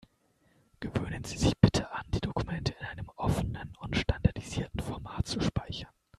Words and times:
Gewöhnen 0.79 1.25
Sie 1.25 1.37
sich 1.37 1.55
bitte 1.59 1.91
an, 1.91 2.05
die 2.09 2.21
Dokumente 2.21 2.73
in 2.73 2.87
einem 2.87 3.09
offenen 3.17 3.75
und 3.79 3.95
standardisierten 3.95 4.79
Format 4.79 5.27
zu 5.27 5.39
speichern. 5.41 5.91